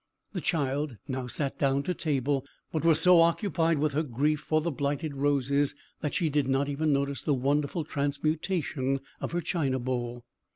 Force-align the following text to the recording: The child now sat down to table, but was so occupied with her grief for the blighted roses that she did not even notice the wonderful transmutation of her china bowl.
The 0.31 0.41
child 0.41 0.97
now 1.07 1.27
sat 1.27 1.59
down 1.59 1.83
to 1.83 1.93
table, 1.93 2.43
but 2.71 2.83
was 2.83 2.99
so 3.01 3.21
occupied 3.21 3.77
with 3.77 3.93
her 3.93 4.01
grief 4.01 4.39
for 4.39 4.59
the 4.59 4.71
blighted 4.71 5.15
roses 5.15 5.75
that 5.99 6.15
she 6.15 6.27
did 6.27 6.47
not 6.47 6.67
even 6.67 6.91
notice 6.91 7.21
the 7.21 7.35
wonderful 7.35 7.83
transmutation 7.83 9.01
of 9.19 9.31
her 9.31 9.41
china 9.41 9.77
bowl. 9.77 10.25